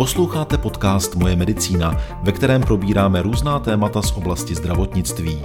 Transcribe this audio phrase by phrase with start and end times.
[0.00, 5.42] Posloucháte podcast Moje medicína, ve kterém probíráme různá témata z oblasti zdravotnictví.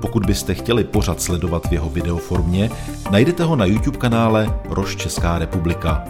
[0.00, 2.70] Pokud byste chtěli pořad sledovat v jeho videoformě,
[3.10, 6.04] najdete ho na YouTube kanále Roš Česká republika.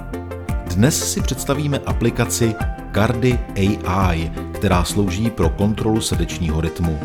[0.74, 2.54] Dnes si představíme aplikaci
[2.94, 3.38] Cardi
[3.84, 7.00] AI, která slouží pro kontrolu srdečního rytmu.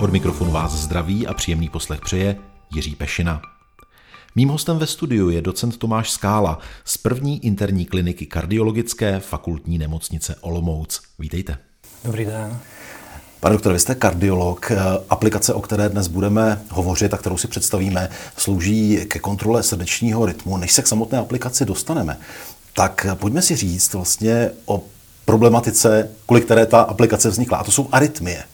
[0.00, 2.36] Od mikrofonu vás zdraví a příjemný poslech přeje
[2.74, 3.53] Jiří Pešina.
[4.36, 10.36] Mým hostem ve studiu je docent Tomáš Skála z první interní kliniky kardiologické fakultní nemocnice
[10.40, 11.00] Olomouc.
[11.18, 11.58] Vítejte.
[12.04, 12.58] Dobrý den.
[13.40, 14.72] Pane doktore, vy jste kardiolog.
[15.10, 20.56] Aplikace, o které dnes budeme hovořit a kterou si představíme, slouží ke kontrole srdečního rytmu.
[20.56, 22.18] Než se k samotné aplikaci dostaneme,
[22.72, 24.84] tak pojďme si říct vlastně o
[25.24, 27.58] problematice, kvůli které ta aplikace vznikla.
[27.58, 28.44] A to jsou arytmie.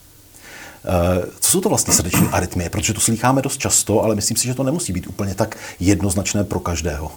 [0.84, 2.70] Eh, co jsou to vlastně srdeční arytmie?
[2.70, 6.44] Protože to slycháme dost často, ale myslím si, že to nemusí být úplně tak jednoznačné
[6.44, 7.12] pro každého.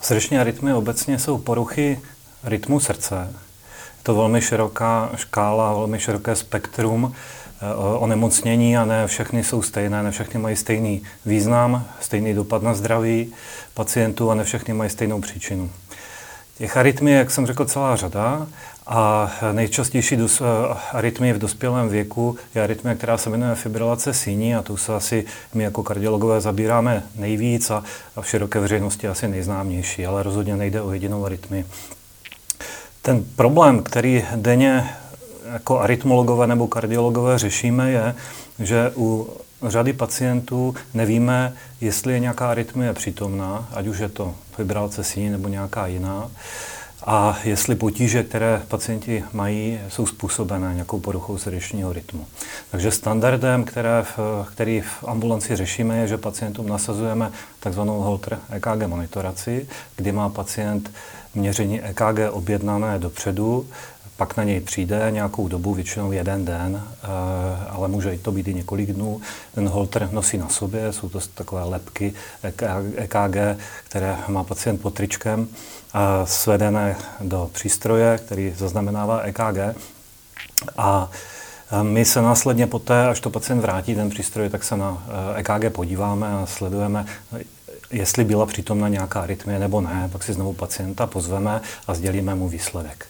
[0.00, 2.00] Srdeční arytmie obecně jsou poruchy
[2.44, 3.28] rytmu srdce.
[3.98, 10.02] Je to velmi široká škála, velmi široké spektrum eh, onemocnění a ne všechny jsou stejné,
[10.02, 13.32] ne všechny mají stejný význam, stejný dopad na zdraví
[13.74, 15.70] pacientů a ne všechny mají stejnou příčinu.
[16.58, 18.46] Těch arytmí, jak jsem řekl, celá řada
[18.86, 20.42] a nejčastější dos,
[20.92, 25.24] arytmie v dospělém věku je arytmie, která se jmenuje fibrilace síní a tu se asi
[25.54, 27.84] my jako kardiologové zabíráme nejvíc a,
[28.16, 31.66] a v široké veřejnosti asi nejznámější, ale rozhodně nejde o jedinou arytmii.
[33.02, 34.90] Ten problém, který denně
[35.52, 38.14] jako arytmologové nebo kardiologové řešíme, je,
[38.58, 39.28] že u
[39.62, 45.48] řady pacientů nevíme, jestli je nějaká arytmie přítomná, ať už je to fibrilace síní nebo
[45.48, 46.30] nějaká jiná,
[47.06, 52.26] a jestli potíže, které pacienti mají, jsou způsobené nějakou poruchou srdečního rytmu.
[52.70, 54.18] Takže standardem, které v,
[54.52, 60.90] který v ambulanci řešíme, je, že pacientům nasazujeme takzvanou Holter EKG monitoraci, kdy má pacient
[61.34, 63.66] měření EKG objednané dopředu,
[64.16, 67.06] pak na něj přijde nějakou dobu, většinou jeden den, eh,
[67.70, 69.20] ale může to být i několik dnů.
[69.54, 72.14] Ten holter nosí na sobě, jsou to takové lepky
[72.96, 75.48] EKG, které má pacient pod tričkem,
[76.24, 79.76] svedené do přístroje, který zaznamenává EKG.
[80.76, 81.10] A
[81.70, 85.64] eh, my se následně poté, až to pacient vrátí ten přístroj, tak se na EKG
[85.64, 87.06] eh, e podíváme a sledujeme,
[87.90, 90.08] jestli byla přítomna nějaká arytmie nebo ne.
[90.12, 93.06] Pak si znovu pacienta pozveme a sdělíme mu výsledek.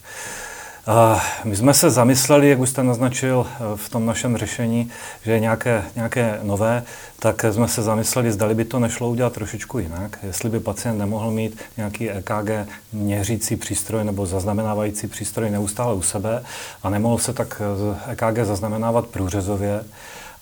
[1.45, 4.91] My jsme se zamysleli, jak už jste naznačil eh, v tom našem řešení,
[5.25, 6.83] že je nějaké, nějaké nové,
[7.19, 10.19] tak jsme se zamysleli, zdali by to nešlo udělat trošičku jinak.
[10.23, 12.51] Jestli by pacient nemohl mít nějaký EKG
[12.93, 16.43] měřící přístroj nebo zaznamenávající přístroj neustále u sebe
[16.83, 17.63] a nemohl se tak
[18.07, 19.85] EKG zaznamenávat průřezově,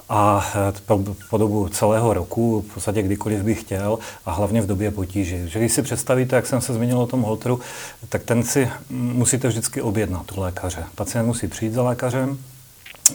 [0.08, 0.46] a
[0.86, 1.00] po,
[1.30, 5.42] po dobu celého roku, v podstatě kdykoliv bych chtěl a hlavně v době potíži.
[5.48, 7.60] Že když si představíte, jak jsem se zmínil o tom holteru,
[8.08, 10.84] tak ten si musíte vždycky objednat u lékaře.
[10.94, 12.38] Pacient musí přijít za lékařem,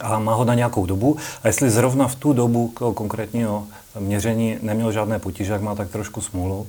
[0.02, 1.18] a má ho na nějakou dobu.
[1.44, 3.66] A jestli zrovna v tu dobu konkrétního
[4.00, 6.68] měření neměl žádné potíže, jak má tak trošku smůlu,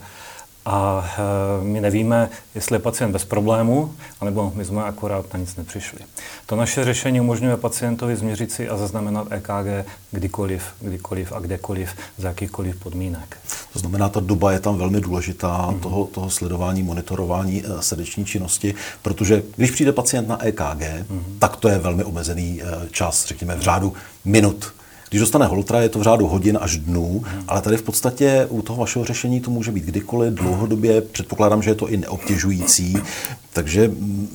[0.66, 1.10] a
[1.60, 5.98] e, my nevíme, jestli je pacient bez problému, anebo my jsme akorát na nic nepřišli.
[6.46, 12.28] To naše řešení umožňuje pacientovi změřit si a zaznamenat EKG kdykoliv, kdykoliv a kdekoliv, za
[12.28, 13.38] jakýchkoliv podmínek.
[13.72, 15.80] To znamená, ta doba je tam velmi důležitá, mm.
[15.80, 21.36] toho, toho sledování, monitorování e, srdeční činnosti, protože když přijde pacient na EKG, mm.
[21.38, 23.92] tak to je velmi omezený e, čas, řekněme v řádu
[24.24, 24.72] minut
[25.10, 27.44] když dostane holtra, je to v řádu hodin až dnů, hmm.
[27.48, 31.00] ale tady v podstatě u toho vašeho řešení to může být kdykoliv, dlouhodobě.
[31.00, 32.96] Předpokládám, že je to i neobtěžující,
[33.52, 34.28] takže mm,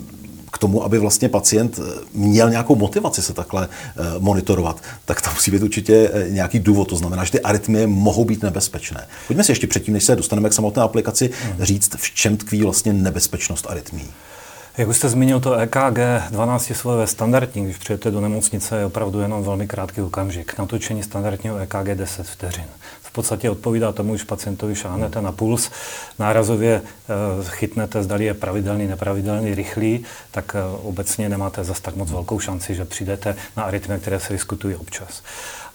[0.51, 5.33] k tomu, aby vlastně pacient eh, měl nějakou motivaci se takhle eh, monitorovat, tak tam
[5.33, 6.89] musí být určitě eh, nějaký důvod.
[6.89, 9.07] To znamená, že ty arytmie mohou být nebezpečné.
[9.27, 11.65] Pojďme si ještě předtím, než se dostaneme k samotné aplikaci, hmm.
[11.65, 14.05] říct, v čem tkví vlastně nebezpečnost arytmí.
[14.77, 15.99] Jak už jste zmínil, to EKG
[16.29, 20.57] 12 slové standardní, když přijete do nemocnice, je opravdu jenom velmi krátký okamžik.
[20.57, 22.65] Natočení standardního EKG 10 vteřin.
[23.01, 25.71] V podstatě odpovídá tomu, když pacientovi šáhnete na puls,
[26.19, 32.11] nárazově eh, chytnete, zdali je pravidelný, nepravidelný, rychlý, tak eh, obecně nemáte zas tak moc
[32.11, 35.23] velkou šanci, že přijdete na arytmie, které se vyskytují občas.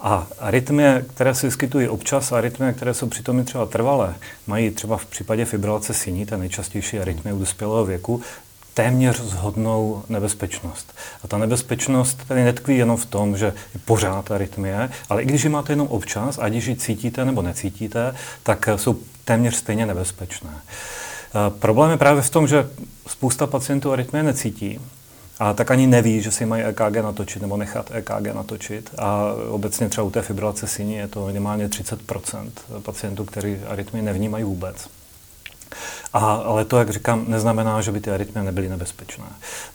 [0.00, 4.14] A arytmie, které se vyskytují občas, a arytmie, které jsou přitom třeba trvalé,
[4.46, 8.22] mají třeba v případě fibrilace síní, ta nejčastější arytmie u dospělého věku,
[8.74, 10.94] téměř zhodnou nebezpečnost.
[11.24, 15.44] A ta nebezpečnost tady netkví jenom v tom, že je pořád arytmie, ale i když
[15.44, 20.50] ji máte jenom občas, ať ji cítíte nebo necítíte, tak jsou téměř stejně nebezpečné.
[20.50, 22.68] E, problém je právě v tom, že
[23.06, 24.80] spousta pacientů arytmie necítí,
[25.40, 28.90] a tak ani neví, že si mají EKG natočit nebo nechat EKG natočit.
[28.98, 32.50] A obecně třeba u té fibrilace síní je to minimálně 30%
[32.82, 34.88] pacientů, kteří arytmii nevnímají vůbec.
[36.12, 39.24] A, ale to, jak říkám, neznamená, že by ty arytmie nebyly nebezpečné.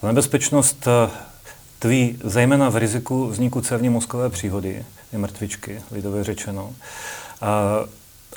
[0.02, 0.88] Ta nebezpečnost
[1.80, 6.74] tví zejména v riziku vzniku cévní mozkové příhody, je mrtvičky, lidově řečeno.
[7.42, 7.80] A,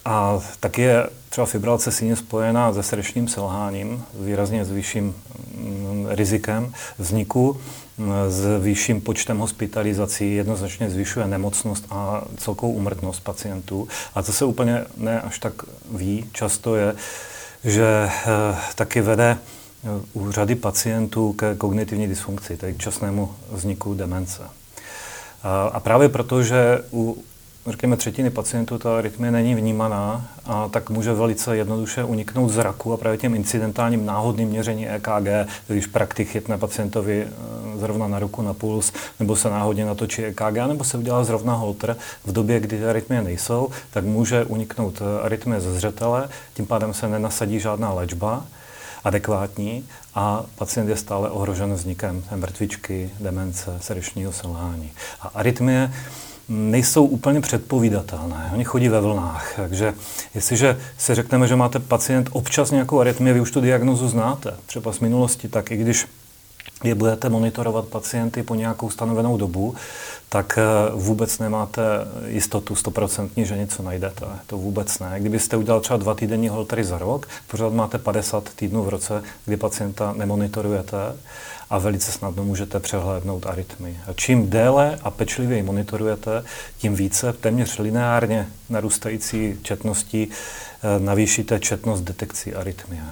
[0.05, 5.15] a taky je třeba fibrilace síně spojená se srdečním selháním, výrazně s vyšším
[5.55, 7.61] mm, rizikem vzniku,
[7.99, 13.89] mm, s vyšším počtem hospitalizací, jednoznačně zvyšuje nemocnost a celkovou umrtnost pacientů.
[14.15, 15.53] A co se úplně ne až tak
[15.91, 16.95] ví, často je,
[17.65, 23.95] že eh, taky vede eh, u řady pacientů ke kognitivní dysfunkci, tedy k časnému vzniku
[23.95, 24.43] demence.
[25.73, 27.25] A právě proto, že u
[27.71, 32.97] řekněme, třetiny pacientů ta arytmie není vnímaná, a tak může velice jednoduše uniknout zraku a
[32.97, 35.29] právě těm incidentálním náhodným měření EKG,
[35.67, 37.31] když praktik chytne pacientovi eh,
[37.79, 41.97] zrovna na ruku na puls, nebo se náhodně natočí EKG, nebo se udělá zrovna holter
[42.25, 47.09] v době, kdy arytmie nejsou, tak může uniknout eh, arytmie ze zřetele, tím pádem se
[47.09, 48.45] nenasadí žádná léčba
[49.05, 49.85] adekvátní
[50.15, 54.93] a pacient je stále ohrožen vznikem mrtvičky, demence, srdečního selhání.
[55.21, 55.93] A arytmie
[56.49, 58.51] nejsou úplně předpovídatelné.
[58.55, 59.53] Oni chodí ve vlnách.
[59.57, 59.95] Takže
[60.35, 64.93] jestliže si řekneme, že máte pacient občas nějakou arytmii, vy už tu diagnozu znáte, třeba
[64.93, 66.07] z minulosti, tak i když
[66.85, 69.75] je budete monitorovat pacienty po nějakou stanovenou dobu,
[70.29, 70.63] tak eh,
[70.95, 71.83] vůbec nemáte
[72.27, 74.27] jistotu stoprocentní, že něco najdete.
[74.47, 75.15] To vůbec ne.
[75.19, 79.57] Kdybyste udělal třeba dva týdenní holtery za rok, pořád máte 50 týdnů v roce, kdy
[79.57, 80.97] pacienta nemonitorujete
[81.71, 84.01] a velice snadno můžete přehlédnout arytmy.
[84.07, 86.45] A čím déle a pečlivěji monitorujete,
[86.79, 93.03] tím více téměř lineárně narůstající četností eh, navýšíte četnost detekcí arytmie.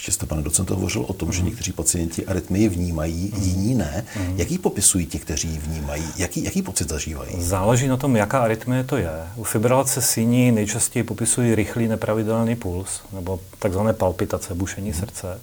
[0.00, 1.32] Ještě jste, pane docent, hovořil o tom, mm.
[1.32, 3.42] že někteří pacienti arytmii vnímají, mm.
[3.42, 4.04] jiní ne.
[4.16, 4.36] Mm.
[4.36, 6.04] Jaký popisují ti, kteří ji vnímají?
[6.16, 7.30] Jaký, jaký pocit zažívají?
[7.38, 9.10] Záleží na tom, jaká arytmie to je.
[9.36, 14.94] U fibrilace síní nejčastěji popisují rychlý nepravidelný puls, nebo takzvané palpitace, bušení mm.
[14.94, 15.40] srdce.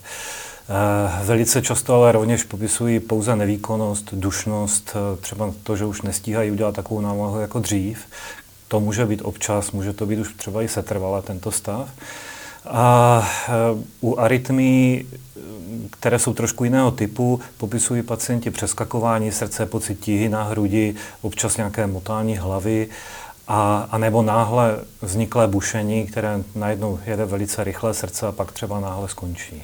[0.70, 6.52] Eh, velice často ale rovněž popisují pouze nevýkonnost, dušnost, eh, třeba to, že už nestíhají
[6.52, 8.00] udělat takovou námahu jako dřív.
[8.68, 11.90] To může být občas, může to být už třeba i setrvalé tento stav.
[12.70, 13.52] A eh,
[14.02, 15.06] u arytmí,
[15.90, 21.88] které jsou trošku jiného typu, popisují pacienti přeskakování srdce, pocit tíhy na hrudi, občas nějaké
[21.88, 22.88] motání hlavy,
[23.48, 28.80] a, a nebo náhle vzniklé bušení, které najednou jede velice rychle srdce a pak třeba
[28.80, 29.64] náhle skončí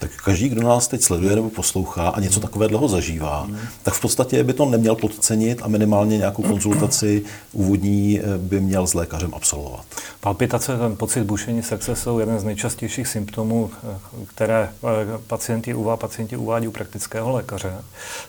[0.00, 3.58] tak každý, kdo nás teď sleduje nebo poslouchá a něco takového zažívá, mm.
[3.82, 8.86] tak v podstatě by to neměl podcenit a minimálně nějakou konzultaci úvodní eh, by měl
[8.86, 9.84] s lékařem absolvovat.
[10.20, 16.36] Palpitace, ten pocit bušení srdce jsou jeden z nejčastějších symptomů, eh, které eh, pacienti, pacienti
[16.36, 17.72] uvádí u praktického lékaře.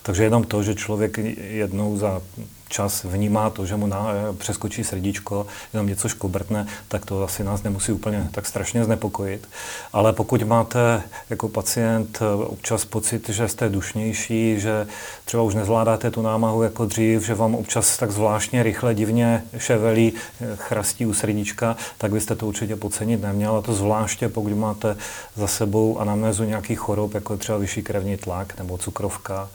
[0.03, 2.21] Takže jenom to, že člověk jednou za
[2.71, 4.07] čas vnímá to, že mu na,
[4.37, 9.47] přeskočí srdíčko, jenom něco škobrtne, tak to asi nás nemusí úplně tak strašně znepokojit.
[9.93, 14.87] Ale pokud máte jako pacient občas pocit, že jste dušnější, že
[15.25, 20.13] třeba už nezvládáte tu námahu jako dřív, že vám občas tak zvláštně rychle, divně ševelí,
[20.55, 23.55] chrastí u srdíčka, tak byste to určitě podcenit neměl.
[23.55, 24.97] A to zvláště, pokud máte
[25.35, 29.49] za sebou anamnézu nějakých chorob, jako třeba vyšší krevní tlak nebo cukrovka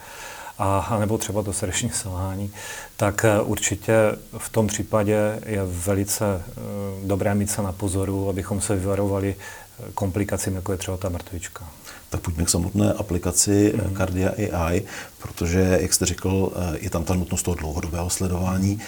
[0.58, 2.50] a, nebo třeba to srdeční selhání,
[2.97, 3.94] tak eh, určitě
[4.38, 6.61] v tom případě je velice eh,
[7.06, 9.37] dobré mít se na pozoru, abychom se vyvarovali
[9.94, 11.69] komplikacím, jako je třeba ta mrtvička.
[12.08, 13.96] Tak pojďme k samotné aplikaci mm.
[13.96, 14.82] Cardia AI,
[15.19, 18.81] protože, jak jste řekl, je tam ta nutnost toho dlouhodobého sledování.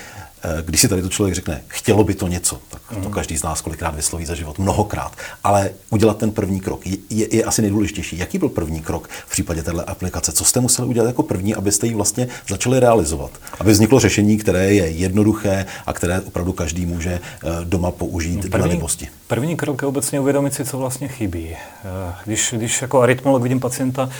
[0.44, 3.10] Eh, když si tady to člověk řekne, chtělo by to něco, tak to mhm.
[3.10, 5.12] každý z nás kolikrát vysloví za život, mnohokrát.
[5.44, 8.18] Ale udělat ten první krok je, je, je asi nejdůležitější.
[8.18, 10.32] Jaký byl první krok v případě této aplikace?
[10.32, 13.30] Co jste museli udělat jako první, abyste ji vlastně začali realizovat?
[13.60, 18.50] Aby vzniklo řešení, které je jednoduché a které opravdu každý může eh, doma použít no,
[18.50, 19.08] první, libosti.
[19.26, 21.48] První krok je obecně uvědomit si, co vlastně chybí.
[21.50, 24.10] Eh, když, když jako arytmolog vidím pacienta,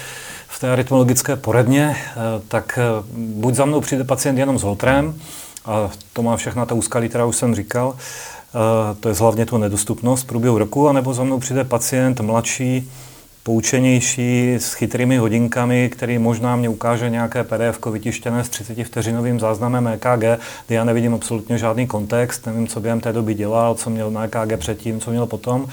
[0.49, 1.97] v té arytmologické poradně,
[2.49, 2.79] tak
[3.17, 5.15] buď za mnou přijde pacient jenom s holtrem,
[5.65, 7.97] a to má všechna ta úskalí, která už jsem říkal.
[9.00, 12.91] To je hlavně tu nedostupnost v průběhu roku, anebo za mnou přijde pacient mladší,
[13.49, 19.88] poučenější, s chytrými hodinkami, který možná mě ukáže nějaké PDF vytištěné s 30 vteřinovým záznamem
[19.88, 20.38] EKG, kde
[20.69, 24.57] já nevidím absolutně žádný kontext, nevím, co během té doby dělal, co měl na EKG
[24.57, 25.67] předtím, co měl potom.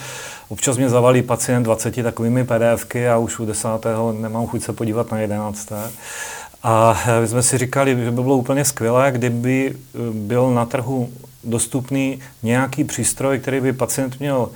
[0.49, 5.11] Občas mě zavalí pacient 20 takovými PDFky a už u desátého nemám chuť se podívat
[5.11, 5.75] na jedenácté.
[6.63, 11.09] A my jsme si říkali, že by bylo úplně skvělé, kdyby eh, byl na trhu
[11.43, 14.49] dostupný nějaký přístroj, který by pacient měl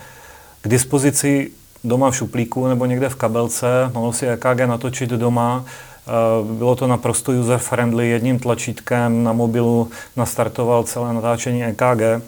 [0.62, 1.52] k dispozici
[1.84, 6.12] doma v šuplíku nebo někde v kabelce, mohl si EKG natočit doma, eh,
[6.54, 12.22] bylo to naprosto user-friendly, jedním tlačítkem na mobilu nastartoval celé natáčení EKG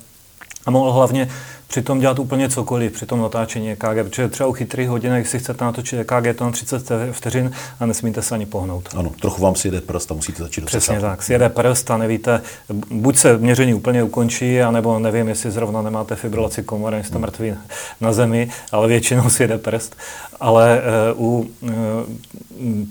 [0.65, 1.29] a mohl hlavně
[1.71, 5.65] přitom dělat úplně cokoliv při tom natáčení EKG, protože třeba u chytrých hodinek si chcete
[5.65, 8.89] natočit EKG to na 30 vteřin a nesmíte se ani pohnout.
[8.95, 12.41] Ano, trochu vám sjede prst a musíte začít Přesně tak, sjede prst a nevíte,
[12.89, 17.53] buď se měření úplně ukončí, anebo nevím, jestli zrovna nemáte fibrilaci komory, jste mrtví
[18.01, 19.95] na zemi, ale většinou sjede prst.
[20.39, 20.81] Ale
[21.15, 21.69] uh, u uh,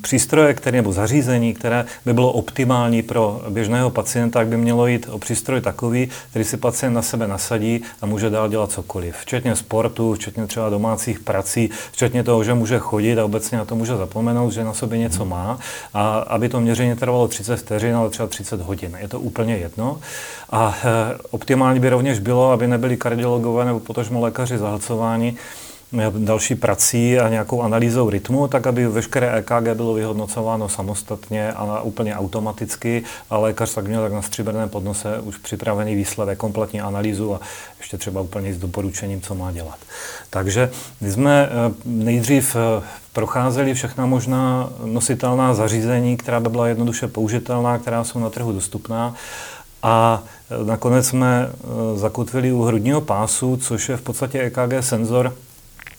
[0.02, 5.06] přístroje, které, nebo zařízení, které by bylo optimální pro běžného pacienta, tak by mělo jít
[5.10, 9.16] o přístroj takový, který si pacient na sebe nasadí a může dál cokoliv.
[9.16, 13.74] Včetně sportu, včetně třeba domácích prací, včetně toho, že může chodit a obecně na to
[13.76, 15.58] může zapomenout, že na sobě něco má.
[15.94, 18.96] A aby to měření trvalo 30 vteřin, ale třeba 30 hodin.
[19.00, 20.00] Je to úplně jedno.
[20.50, 25.36] A e, optimální by rovněž bylo, aby nebyli kardiologové nebo potažmo lékaři zahlcováni
[26.18, 32.16] další prací a nějakou analýzou rytmu, tak aby veškeré EKG bylo vyhodnocováno samostatně a úplně
[32.16, 37.40] automaticky a lékař tak měl tak na stříbrném podnose už připravený výsledek, kompletní analýzu a
[37.78, 39.78] ještě třeba úplně s doporučením, co má dělat.
[40.30, 40.70] Takže
[41.00, 42.82] my jsme eh, nejdřív eh,
[43.12, 49.14] procházeli všechna možná nositelná zařízení, která by byla jednoduše použitelná, která jsou na trhu dostupná.
[49.82, 51.50] A eh, nakonec jsme
[51.94, 55.34] zakotvili u hrudního pásu, což je v podstatě EKG senzor,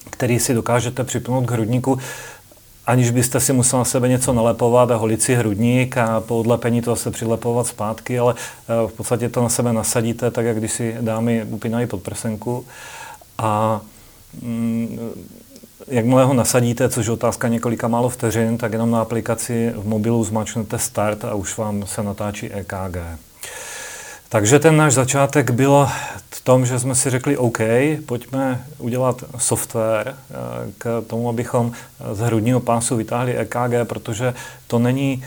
[0.09, 1.99] který si dokážete připnout k hrudníku,
[2.87, 6.81] aniž byste si musel na sebe něco nalepovat a holit si hrudník a po odlepení
[6.81, 10.71] to zase přilepovat zpátky, ale eh, v podstatě to na sebe nasadíte, tak jak když
[10.71, 12.65] si dámy upínají podprsenku.
[13.37, 13.81] A
[14.41, 14.99] mm,
[15.87, 20.23] jakmile ho nasadíte, což je otázka několika málo vteřin, tak jenom na aplikaci v mobilu
[20.23, 22.97] zmačnete start a už vám se natáčí EKG.
[24.31, 25.87] Takže ten náš začátek byl
[26.29, 27.59] v tom, že jsme si řekli, OK,
[28.05, 30.33] pojďme udělat software eh,
[30.77, 31.71] k tomu, abychom
[32.11, 34.33] z hrudního pásu vytáhli EKG, protože
[34.67, 35.23] to není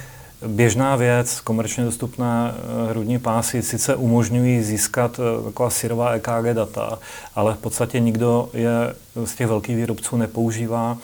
[0.46, 6.98] běžná věc, komerčně dostupné eh, hrudní pásy sice umožňují získat eh, taková syrová EKG data,
[7.34, 8.94] ale v podstatě nikdo je
[9.24, 10.98] z těch velkých výrobců nepoužívá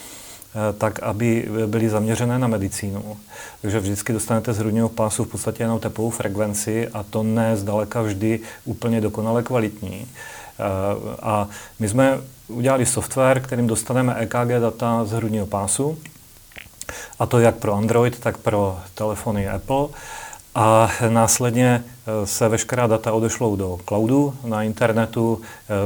[0.78, 3.16] tak aby byly zaměřené na medicínu.
[3.62, 8.02] Takže vždycky dostanete z hrudního pásu v podstatě jenom tepovou frekvenci a to ne zdaleka
[8.02, 10.06] vždy úplně dokonale kvalitní.
[10.60, 15.98] Eh, a my jsme udělali software, kterým dostaneme EKG data z hrudního pásu,
[17.18, 19.86] a to jak pro Android, tak pro telefony Apple.
[20.54, 25.40] A následně eh, se veškerá data odešlou do cloudu, na internetu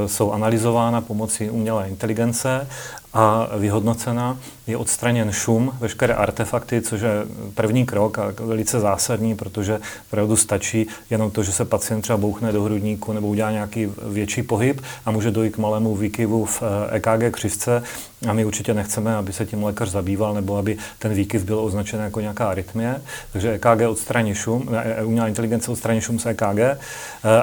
[0.07, 2.67] jsou analyzována pomocí umělé inteligence
[3.15, 7.11] a vyhodnocena, je odstraněn šum, veškeré artefakty, což je
[7.55, 12.53] první krok a velice zásadní, protože opravdu stačí jenom to, že se pacient třeba bouchne
[12.53, 17.23] do hrudníku nebo udělá nějaký větší pohyb a může dojít k malému výkyvu v EKG
[17.23, 17.83] eh, e křivce
[18.29, 22.01] a my určitě nechceme, aby se tím lékař zabýval nebo aby ten výkyv byl označen
[22.01, 23.03] jako nějaká arytmie.
[23.33, 26.61] Takže EKG odstraní šum, eh, eh, umělá inteligence odstraní šum z EKG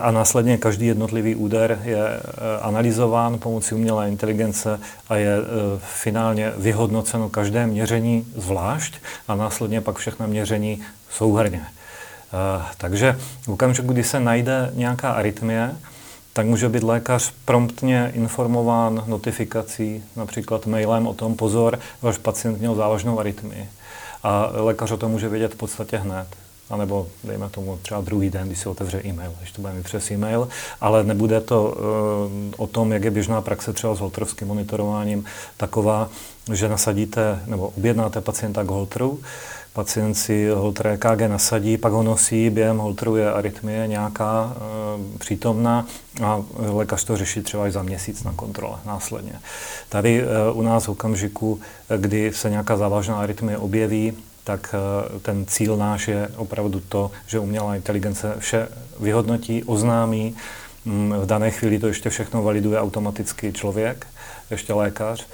[0.01, 2.19] a následně každý jednotlivý úder je
[2.61, 5.37] analyzován pomocí umělé inteligence a je
[5.77, 8.93] finálně vyhodnoceno každé měření zvlášť
[9.27, 11.65] a následně pak všechna měření souhrně.
[12.77, 15.75] Takže v okamžiku, kdy se najde nějaká arytmie,
[16.33, 22.75] tak může být lékař promptně informován notifikací, například mailem o tom, pozor, váš pacient měl
[22.75, 23.69] závažnou arytmii.
[24.23, 26.27] A lékař o tom může vědět v podstatě hned
[26.71, 30.11] anebo dejme tomu třeba druhý den, když si otevře e-mail, když to bude mít přes
[30.11, 30.47] e-mail,
[30.81, 35.25] ale nebude to uh, o tom, jak je běžná praxe třeba s holtrovským monitorováním
[35.57, 36.09] taková,
[36.53, 39.19] že nasadíte nebo objednáte pacienta k holtru,
[39.73, 45.85] pacient si holter EKG nasadí, pak ho nosí, během holteru je arytmie nějaká e, přítomná
[46.23, 49.33] a lékař to řeší třeba i za měsíc na kontrole následně.
[49.89, 51.59] Tady e, u nás v okamžiku,
[51.97, 54.13] kdy se nějaká závažná arytmie objeví,
[54.43, 58.67] tak eh, ten cíl náš je opravdu to, že umělá inteligence vše
[58.99, 60.35] vyhodnotí, oznámí,
[60.85, 64.07] mm, v dané chvíli to ještě všechno validuje automaticky člověk,
[64.51, 65.27] ještě lékař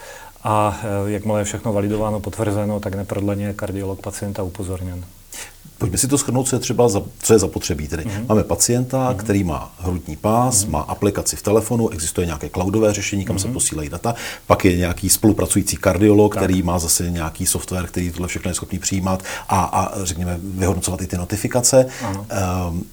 [0.44, 5.06] a eh, jakmile je všechno validováno, potvrzeno, tak neprodleně je kardiolog pacienta upozorněn.
[5.78, 7.88] Pojďme si to schrnout, co je třeba za, co je zapotřebí.
[7.88, 8.26] Tedy mm-hmm.
[8.30, 9.16] máme pacienta, mm-hmm.
[9.16, 10.70] který má hrudní pás, mm-hmm.
[10.70, 13.40] má aplikaci v telefonu, existuje nějaké cloudové řešení, kam mm-hmm.
[13.40, 13.54] se mhm.
[13.54, 14.16] posílají data,
[14.48, 16.44] pak je nějaký spolupracující kardiolog, tak.
[16.44, 21.02] který má zase nějaký software, který tohle všechno je schopný přijímat a, a řekněme vyhodnocovat
[21.02, 21.86] i ty notifikace.
[22.70, 22.86] Um,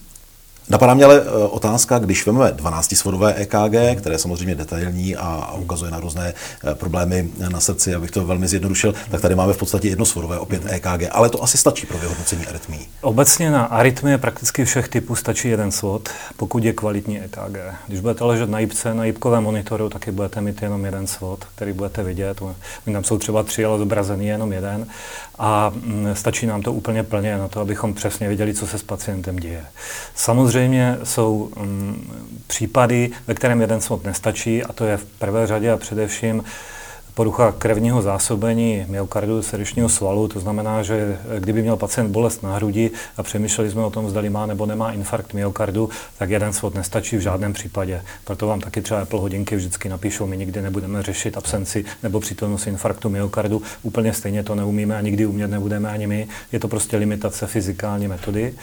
[0.68, 5.90] Napadá mě ale eh, otázka, když vezmeme 12-svodové EKG, které je samozřejmě detailní a ukazuje
[5.90, 9.88] na různé eh, problémy na srdci, abych to velmi zjednodušil, tak tady máme v podstatě
[9.88, 12.78] jednosvodové opět EKG, ale to asi stačí pro vyhodnocení arytmí.
[13.00, 17.58] Obecně na arytmie prakticky všech typů stačí jeden svod, pokud je kvalitní EKG.
[17.86, 21.72] Když budete ležet na jipce, na jipkovém monitoru, taky budete mít jenom jeden svod, který
[21.72, 22.42] budete vidět.
[22.86, 24.86] My tam jsou třeba tři, ale zobrazený jenom jeden.
[25.38, 28.82] A mm, stačí nám to úplně plně na to, abychom přesně věděli, co se s
[28.82, 29.64] pacientem děje.
[30.14, 31.96] Samozřejmě Samozřejmě jsou um,
[32.46, 36.44] případy, ve kterém jeden svod nestačí a to je v prvé řadě a především
[37.14, 42.90] porucha krevního zásobení myokardu srdečního svalu, to znamená, že kdyby měl pacient bolest na hrudi
[43.16, 47.16] a přemýšleli jsme o tom, zda má nebo nemá infarkt myokardu, tak jeden svod nestačí
[47.16, 48.02] v žádném případě.
[48.24, 52.66] Proto vám taky třeba Apple hodinky vždycky napíšou, my nikdy nebudeme řešit absenci nebo přítomnost
[52.66, 53.62] infarktu myokardu.
[53.82, 56.28] Úplně stejně to neumíme a nikdy umět nebudeme ani my.
[56.52, 58.54] Je to prostě limitace fyzikální metody.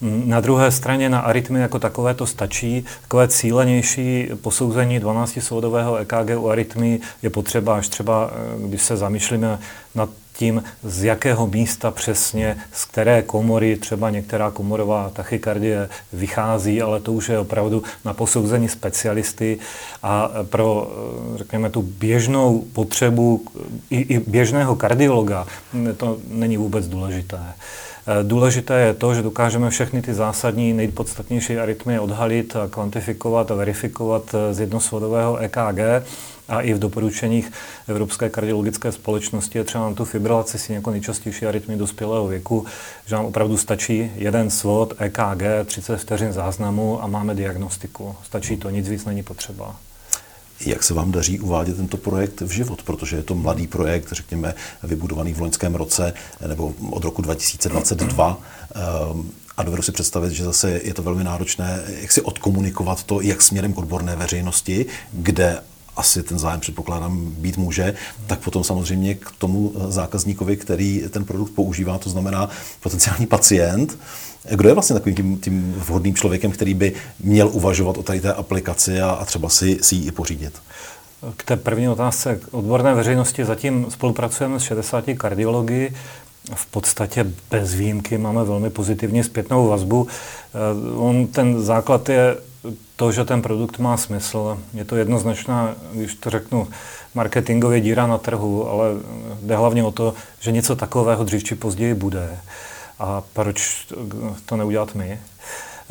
[0.00, 2.84] Na druhé straně na arytmy jako takové to stačí.
[3.00, 9.58] Takové cílenější posouzení 12-svodového EKG u arytmy je potřeba až třeba, eh, když se zamýšlíme
[9.94, 17.00] nad tím, z jakého místa přesně, z které komory, třeba některá komorová tachykardie vychází, ale
[17.00, 19.58] to už je opravdu na posouzení specialisty
[20.02, 23.44] a pro, eh, řekněme, tu běžnou potřebu
[23.90, 25.46] i, i běžného kardiologa
[25.96, 27.40] to není vůbec důležité.
[28.06, 34.34] Eh, důležité je to, že dokážeme všechny ty zásadní, nejpodstatnější arytmie odhalit, kvantifikovat a verifikovat
[34.34, 36.06] eh, z jednosvodového EKG
[36.50, 37.52] a i v doporučeních
[37.88, 42.66] Evropské kardiologické společnosti je třeba na tu fibrilaci si jako nejčastější arytmie dospělého věku,
[43.06, 48.14] že nám opravdu stačí jeden svod EKG, 30 vteřin záznamu a máme diagnostiku.
[48.22, 49.76] Stačí to, nic víc není potřeba.
[50.66, 52.82] Jak se vám daří uvádět tento projekt v život?
[52.82, 56.12] Protože je to mladý projekt, řekněme, vybudovaný v loňském roce
[56.46, 58.38] nebo od roku 2022.
[58.74, 63.20] Ehm, a dovedu si představit, že zase je to velmi náročné, jak si odkomunikovat to,
[63.20, 65.58] jak směrem k odborné veřejnosti, kde
[65.96, 67.94] asi ten zájem předpokládám být může,
[68.26, 73.98] tak potom samozřejmě k tomu zákazníkovi, který ten produkt používá, to znamená potenciální pacient,
[74.50, 78.32] kdo je vlastně takovým tím, tím vhodným člověkem, který by měl uvažovat o tady té
[78.32, 80.52] aplikaci a, a třeba si, si ji i pořídit?
[81.36, 85.94] K té první otázce k odborné veřejnosti zatím spolupracujeme s 60 kardiology.
[86.54, 90.06] V podstatě bez výjimky máme velmi pozitivní zpětnou vazbu.
[90.08, 92.36] Eh, on, ten základ je
[93.00, 94.58] to, že ten produkt má smysl.
[94.74, 96.68] Je to jednoznačná, když to řeknu,
[97.14, 98.88] marketingově díra na trhu, ale
[99.42, 102.38] jde hlavně o to, že něco takového dřív či později bude.
[102.98, 103.86] A proč
[104.46, 105.18] to neudělat my?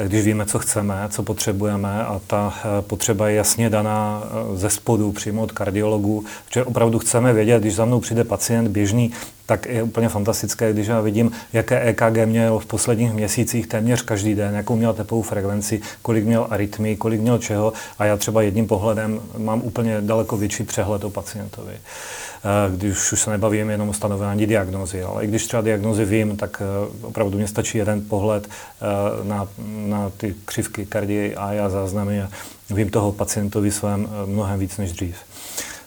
[0.08, 4.70] když víme, co chceme, co potřebujeme a ta eh, potřeba je jasně daná eh, ze
[4.70, 9.12] spodu přímo od kardiologů, že opravdu chceme vědět, když za mnou přijde pacient běžný,
[9.50, 14.36] tak je úplně fantastické, když já vidím, jaké EKG měl v posledních měsících téměř každý
[14.36, 18.68] den, jakou měl tepovou frekvenci, kolik měl arytmii, kolik měl čeho a já třeba jedním
[18.68, 21.74] pohledem mám úplně daleko větší přehled o pacientovi.
[21.74, 26.38] Eh, když už se nebavím jenom o stanovení diagnózy, ale i když třeba diagnózy vím,
[26.38, 29.48] tak eh, opravdu mě stačí jeden pohled eh, na,
[29.86, 32.30] na ty křivky kardie a já záznamy a
[32.70, 35.16] vím toho pacientovi svém mnohem víc než dřív.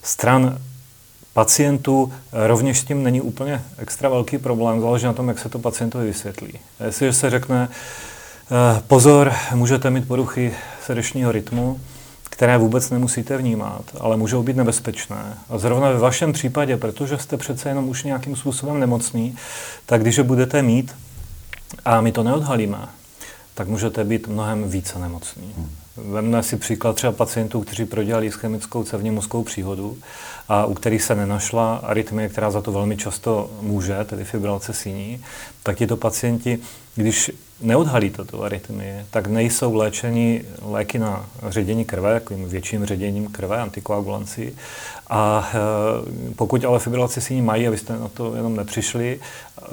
[0.02, 0.58] Stran
[1.32, 5.58] pacientů rovněž s tím není úplně extra velký problém, záleží na tom, jak se to
[5.58, 6.52] pacientovi vysvětlí.
[6.84, 7.68] Jestliže se řekne,
[8.86, 10.54] pozor, můžete mít poruchy
[10.86, 11.80] srdečního rytmu,
[12.24, 15.38] které vůbec nemusíte vnímat, ale můžou být nebezpečné.
[15.48, 19.36] A zrovna ve vašem případě, protože jste přece jenom už nějakým způsobem nemocný,
[19.86, 20.94] tak když je budete mít
[21.84, 22.88] a my to neodhalíme,
[23.54, 25.52] tak můžete být mnohem více nemocný.
[25.56, 25.70] Hmm.
[25.96, 29.98] Vemme si příklad třeba pacientů, kteří prodělali ischemickou cévní mozkovou příhodu
[30.48, 35.24] a u kterých se nenašla arytmie, která za to velmi často může, tedy fibrilace síní,
[35.62, 36.58] tak tito pacienti,
[36.94, 43.60] když neodhalí toto arytmie, tak nejsou léčeni léky na ředění krve, takovým větším ředěním krve,
[43.60, 44.56] antikoagulancí.
[45.10, 49.20] A e, pokud ale fibrilaci síní mají a vy jste na to jenom nepřišli,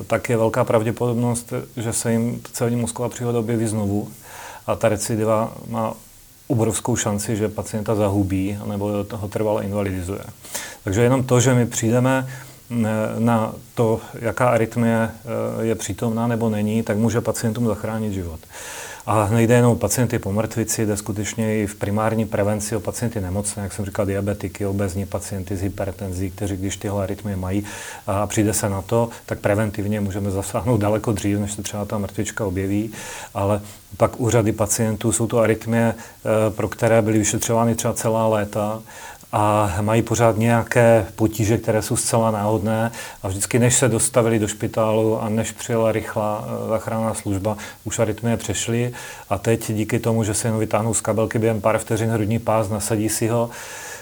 [0.08, 4.12] tak je velká pravděpodobnost, že se jim celní mozková příhoda objeví znovu
[4.68, 5.94] a ta recidiva má
[6.50, 10.24] obrovskou šanci, že pacienta zahubí nebo ho trvale invalidizuje.
[10.84, 12.28] Takže jenom to, že my přijdeme
[13.20, 18.40] na to, jaká arytmie eh, je přítomná nebo není, tak může pacientům zachránit život.
[19.12, 23.22] A nejde jenom o pacienty po mrtvici, jde skutečně i v primární prevenci o pacienty
[23.22, 27.66] nemocné, jak jsem říkal, diabetiky, obezní pacienty s hypertenzí, kteří když tyhle arytmie mají
[28.08, 31.98] a přijde se na to, tak preventivně můžeme zasáhnout daleko dřív, než se třeba ta
[31.98, 32.92] mrtvička objeví,
[33.34, 33.62] ale
[33.98, 35.96] pak u řady pacientů jsou to arytmie,
[36.50, 38.82] pro které byly vyšetřovány třeba celá léta
[39.32, 42.92] a mají pořád nějaké potíže, které jsou zcela náhodné
[43.24, 48.00] a vždycky, než se dostavili do špitálu a než přijela rychlá eh, záchranná služba, už
[48.00, 48.94] arytmie přešly
[49.30, 52.70] a teď díky tomu, že se jen vytáhnou z kabelky během pár vteřin hrudní pás,
[52.70, 53.50] nasadí si ho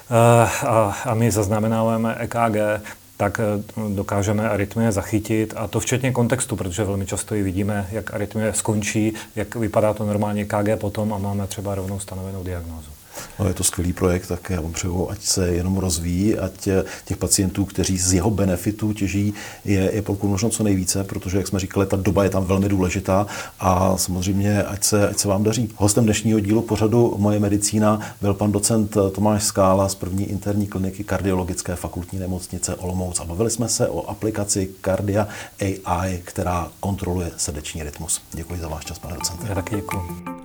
[0.10, 2.84] eh, a, a my zaznamenáváme EKG,
[3.18, 5.54] tak eh, dokážeme arytmie zachytit.
[5.58, 10.06] A to včetně kontextu, protože velmi často ji vidíme, jak arytmie skončí, jak vypadá to
[10.06, 12.97] normálně KG potom a máme třeba rovnou stanovenou diagnózu.
[13.40, 16.70] No, je to skvělý projekt, tak já vám přeju, ať se jenom rozvíjí, ať
[17.06, 19.34] těch pacientů, kteří z jeho benefitů těží,
[19.66, 22.70] je, je pokud možno co nejvíce, protože, jak jsme říkali, ta doba je tam velmi
[22.70, 23.28] důležitá
[23.60, 25.70] a samozřejmě, ať se, ať se vám daří.
[25.76, 31.04] Hostem dnešního dílu pořadu Moje medicína byl pan docent Tomáš Skála z první interní kliniky
[31.04, 35.28] kardiologické fakultní nemocnice Olomouc a bavili jsme se o aplikaci Cardia
[35.60, 38.22] AI, která kontroluje srdeční rytmus.
[38.34, 39.46] Děkuji za váš čas, pane docente.
[39.50, 40.02] Já taky děkuji.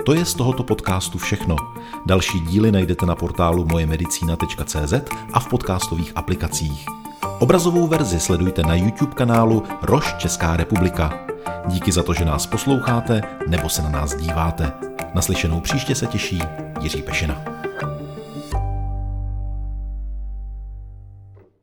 [0.07, 1.57] To je z tohoto podcastu všechno.
[2.07, 4.95] Další díly najdete na portálu mojemedicina.cz
[5.33, 6.87] a v podcastových aplikacích.
[7.39, 11.27] Obrazovou verzi sledujte na YouTube kanálu Roš Česká republika.
[11.67, 14.73] Díky za to, že nás posloucháte nebo se na nás díváte.
[15.15, 16.43] Naslyšenou příště se těší
[16.81, 17.45] Jiří Pešina.